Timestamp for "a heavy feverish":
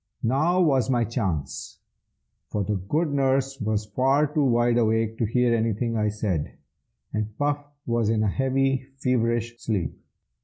8.23-9.59